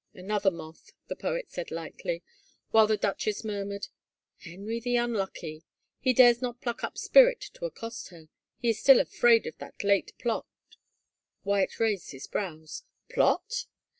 "Another 0.15 0.49
moth," 0.49 0.93
the 1.09 1.15
poet 1.15 1.51
said 1.51 1.69
lightly 1.69 2.23
while 2.71 2.87
the 2.87 2.97
duchess 2.97 3.43
murmured," 3.43 3.89
Henry 4.45 4.79
the 4.79 4.95
Unlucky.... 4.95 5.63
He 5.99 6.11
dares 6.11 6.41
not 6.41 6.59
pluck 6.59 6.83
up 6.83 6.97
spirit 6.97 7.39
to 7.53 7.65
accost 7.65 8.07
her— 8.09 8.27
he 8.57 8.69
is 8.69 8.79
still 8.79 8.99
afraid 8.99 9.45
of 9.45 9.59
that 9.59 9.83
late 9.83 10.17
plot 10.17 10.47
—"Wyatt 11.43 11.79
raised 11.79 12.13
his 12.13 12.25
brows." 12.25 12.81
Plot 13.13 13.67